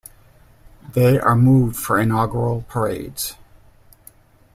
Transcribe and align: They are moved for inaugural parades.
They 0.95 1.19
are 1.19 1.35
moved 1.35 1.75
for 1.77 1.99
inaugural 1.99 2.63
parades. 2.67 3.35